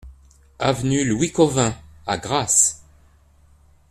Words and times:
Avenue 0.57 1.05
Louis 1.05 1.31
Cauvin 1.31 1.75
à 2.07 2.17
Grasse 2.17 2.83